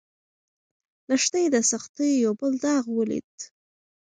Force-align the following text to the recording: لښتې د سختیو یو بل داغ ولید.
لښتې 1.09 1.43
د 1.53 1.57
سختیو 1.71 2.21
یو 2.25 2.33
بل 2.39 2.53
داغ 2.63 2.83
ولید. 2.97 3.33